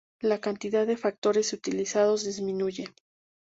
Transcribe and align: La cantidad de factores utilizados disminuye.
La 0.23 0.41
cantidad 0.41 0.87
de 0.87 0.97
factores 0.97 1.53
utilizados 1.53 2.23
disminuye. 2.25 2.85